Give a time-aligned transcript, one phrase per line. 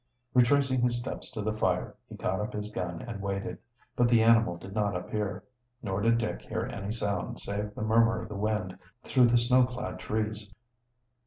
[0.33, 3.59] Retracing his steps to the fire, he caught up his gun and waited.
[3.95, 5.43] But the animal did not appear,
[5.83, 9.63] nor did Dick hear any sound save the murmur of the wind through the snow
[9.67, 10.51] clad trees.